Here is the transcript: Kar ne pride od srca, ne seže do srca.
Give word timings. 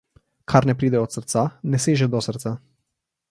Kar 0.51 0.65
ne 0.69 0.73
pride 0.83 0.99
od 1.01 1.13
srca, 1.17 1.43
ne 1.73 1.81
seže 1.87 2.07
do 2.17 2.25
srca. 2.31 2.55